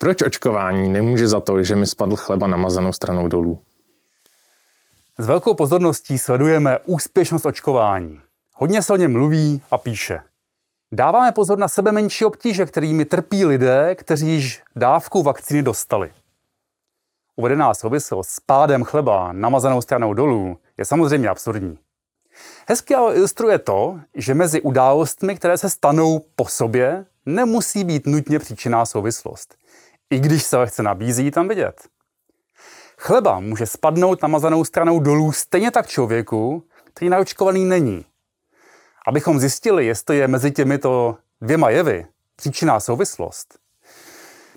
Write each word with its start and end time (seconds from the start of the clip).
Proč 0.00 0.22
očkování 0.22 0.88
nemůže 0.88 1.28
za 1.28 1.40
to, 1.40 1.62
že 1.62 1.76
mi 1.76 1.86
spadl 1.86 2.16
chleba 2.16 2.46
namazanou 2.46 2.92
stranou 2.92 3.28
dolů? 3.28 3.58
S 5.18 5.26
velkou 5.26 5.54
pozorností 5.54 6.18
sledujeme 6.18 6.78
úspěšnost 6.78 7.46
očkování. 7.46 8.20
Hodně 8.54 8.82
se 8.82 8.92
o 8.92 8.96
něm 8.96 9.12
mluví 9.12 9.62
a 9.70 9.78
píše. 9.78 10.20
Dáváme 10.92 11.32
pozor 11.32 11.58
na 11.58 11.68
sebe 11.68 11.92
menší 11.92 12.24
obtíže, 12.24 12.66
kterými 12.66 13.04
trpí 13.04 13.44
lidé, 13.44 13.94
kteří 13.94 14.26
již 14.28 14.62
dávku 14.76 15.22
vakcíny 15.22 15.62
dostali. 15.62 16.12
Uvedená 17.36 17.74
souvislost 17.74 18.28
s 18.28 18.40
pádem 18.40 18.84
chleba 18.84 19.32
namazanou 19.32 19.82
stranou 19.82 20.14
dolů 20.14 20.58
je 20.78 20.84
samozřejmě 20.84 21.28
absurdní. 21.28 21.78
Hezky 22.68 22.94
ale 22.94 23.14
ilustruje 23.14 23.58
to, 23.58 24.00
že 24.14 24.34
mezi 24.34 24.60
událostmi, 24.60 25.36
které 25.36 25.58
se 25.58 25.70
stanou 25.70 26.20
po 26.36 26.44
sobě, 26.44 27.06
nemusí 27.26 27.84
být 27.84 28.06
nutně 28.06 28.38
příčinná 28.38 28.86
souvislost. 28.86 29.59
I 30.10 30.20
když 30.20 30.42
se 30.42 30.56
lehce 30.56 30.82
nabízí 30.82 31.30
tam 31.30 31.48
vidět. 31.48 31.88
Chleba 32.98 33.40
může 33.40 33.66
spadnout 33.66 34.22
namazanou 34.22 34.64
stranou 34.64 35.00
dolů 35.00 35.32
stejně 35.32 35.70
tak 35.70 35.86
člověku, 35.86 36.64
který 36.84 37.08
naočkovaný 37.08 37.64
není. 37.64 38.04
Abychom 39.06 39.40
zjistili, 39.40 39.86
jestli 39.86 40.16
je 40.16 40.28
mezi 40.28 40.50
těmito 40.50 41.16
dvěma 41.40 41.70
jevy 41.70 42.06
příčinná 42.36 42.80
souvislost, 42.80 43.58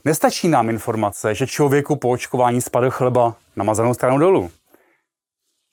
nestačí 0.05 0.47
nám 0.47 0.69
informace, 0.69 1.35
že 1.35 1.47
člověku 1.47 1.95
po 1.95 2.09
očkování 2.09 2.61
spadl 2.61 2.91
chleba 2.91 3.35
namazanou 3.55 3.93
stranou 3.93 4.17
dolů. 4.17 4.51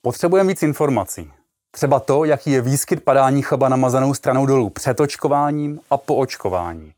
Potřebujeme 0.01 0.49
víc 0.49 0.63
informací. 0.63 1.31
Třeba 1.71 1.99
to, 1.99 2.23
jaký 2.23 2.51
je 2.51 2.61
výskyt 2.61 3.03
padání 3.03 3.41
chleba 3.41 3.69
namazanou 3.69 4.13
stranou 4.13 4.45
dolů 4.45 4.69
před 4.69 4.99
očkováním 4.99 5.79
a 5.89 5.97
po 5.97 6.15
očkování. 6.15 6.93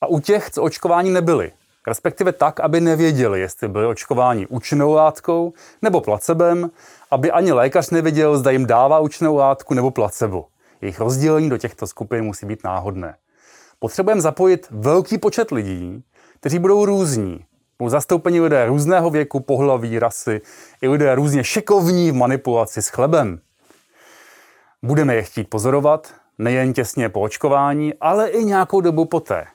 A 0.00 0.06
u 0.06 0.20
těch, 0.20 0.50
co 0.50 0.62
očkování 0.62 1.10
nebyli, 1.10 1.52
respektive 1.86 2.32
tak, 2.32 2.60
aby 2.60 2.80
nevěděli, 2.80 3.40
jestli 3.40 3.68
byli 3.68 3.86
očkováni 3.86 4.46
účinnou 4.46 4.92
látkou 4.92 5.52
nebo 5.82 6.00
placebem, 6.00 6.70
aby 7.10 7.30
ani 7.30 7.52
lékař 7.52 7.90
nevěděl, 7.90 8.38
zda 8.38 8.50
jim 8.50 8.66
dává 8.66 8.98
účinnou 8.98 9.36
látku 9.36 9.74
nebo 9.74 9.90
placebo. 9.90 10.46
Jejich 10.80 11.00
rozdělení 11.00 11.50
do 11.50 11.58
těchto 11.58 11.86
skupin 11.86 12.24
musí 12.24 12.46
být 12.46 12.64
náhodné. 12.64 13.16
Potřebujeme 13.78 14.20
zapojit 14.20 14.66
velký 14.70 15.18
počet 15.18 15.50
lidí, 15.50 16.04
kteří 16.40 16.58
budou 16.58 16.84
různí. 16.84 17.44
Budou 17.78 17.88
zastoupeni 17.88 18.40
lidé 18.40 18.66
různého 18.66 19.10
věku, 19.10 19.40
pohlaví, 19.40 19.98
rasy, 19.98 20.40
i 20.82 20.88
lidé 20.88 21.14
různě 21.14 21.44
šikovní 21.44 22.10
v 22.10 22.14
manipulaci 22.14 22.82
s 22.82 22.88
chlebem. 22.88 23.40
Budeme 24.82 25.14
je 25.14 25.22
chtít 25.22 25.50
pozorovat, 25.50 26.14
nejen 26.38 26.72
těsně 26.72 27.08
po 27.08 27.20
očkování, 27.20 27.94
ale 28.00 28.28
i 28.28 28.44
nějakou 28.44 28.80
dobu 28.80 29.04
poté. 29.04 29.46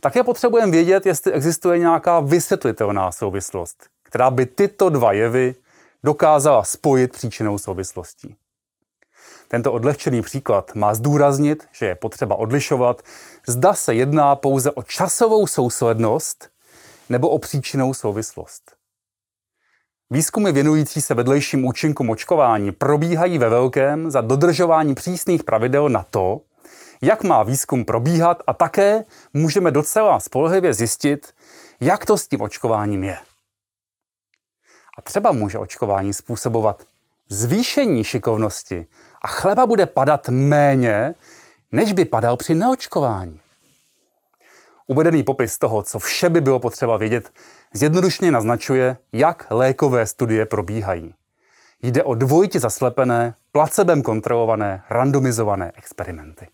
Také 0.00 0.24
potřebujeme 0.24 0.72
vědět, 0.72 1.06
jestli 1.06 1.32
existuje 1.32 1.78
nějaká 1.78 2.20
vysvětlitelná 2.20 3.12
souvislost, 3.12 3.86
která 4.02 4.30
by 4.30 4.46
tyto 4.46 4.90
dva 4.90 5.12
jevy 5.12 5.54
dokázala 6.04 6.64
spojit 6.64 7.12
příčinou 7.12 7.58
souvislostí. 7.58 8.36
Tento 9.48 9.72
odlehčený 9.72 10.22
příklad 10.22 10.74
má 10.74 10.94
zdůraznit, 10.94 11.68
že 11.72 11.86
je 11.86 11.94
potřeba 11.94 12.36
odlišovat, 12.36 13.02
zda 13.46 13.74
se 13.74 13.94
jedná 13.94 14.36
pouze 14.36 14.70
o 14.70 14.82
časovou 14.82 15.46
souslednost 15.46 16.50
nebo 17.08 17.28
o 17.28 17.38
příčinou 17.38 17.94
souvislost. 17.94 18.76
Výzkumy 20.10 20.52
věnující 20.52 21.00
se 21.00 21.14
vedlejším 21.14 21.64
účinkům 21.64 22.10
očkování 22.10 22.72
probíhají 22.72 23.38
ve 23.38 23.48
velkém 23.48 24.10
za 24.10 24.20
dodržování 24.20 24.94
přísných 24.94 25.44
pravidel 25.44 25.88
na 25.88 26.06
to, 26.10 26.40
jak 27.02 27.24
má 27.24 27.42
výzkum 27.42 27.84
probíhat 27.84 28.42
a 28.46 28.52
také 28.52 29.04
můžeme 29.34 29.70
docela 29.70 30.20
spolehlivě 30.20 30.74
zjistit, 30.74 31.34
jak 31.80 32.06
to 32.06 32.18
s 32.18 32.28
tím 32.28 32.40
očkováním 32.40 33.04
je. 33.04 33.18
A 34.98 35.02
třeba 35.02 35.32
může 35.32 35.58
očkování 35.58 36.14
způsobovat 36.14 36.82
zvýšení 37.28 38.04
šikovnosti 38.04 38.86
a 39.22 39.28
chleba 39.28 39.66
bude 39.66 39.86
padat 39.86 40.28
méně, 40.28 41.14
než 41.72 41.92
by 41.92 42.04
padal 42.04 42.36
při 42.36 42.54
neočkování. 42.54 43.40
Uvedený 44.86 45.22
popis 45.22 45.58
toho, 45.58 45.82
co 45.82 45.98
vše 45.98 46.28
by 46.28 46.40
bylo 46.40 46.60
potřeba 46.60 46.96
vědět, 46.96 47.32
zjednodušně 47.72 48.30
naznačuje, 48.30 48.96
jak 49.12 49.46
lékové 49.50 50.06
studie 50.06 50.46
probíhají. 50.46 51.14
Jde 51.82 52.04
o 52.04 52.14
dvojitě 52.14 52.60
zaslepené, 52.60 53.34
placebem 53.52 54.02
kontrolované, 54.02 54.82
randomizované 54.90 55.72
experimenty. 55.76 56.48